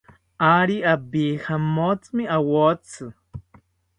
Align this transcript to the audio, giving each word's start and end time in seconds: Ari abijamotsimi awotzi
Ari 0.57 0.77
abijamotsimi 0.93 2.23
awotzi 2.37 3.03